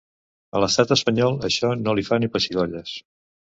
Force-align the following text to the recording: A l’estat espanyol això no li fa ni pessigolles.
A 0.55 0.61
l’estat 0.63 0.93
espanyol 0.95 1.37
això 1.51 1.71
no 1.83 1.97
li 2.01 2.07
fa 2.11 2.21
ni 2.25 2.33
pessigolles. 2.39 2.99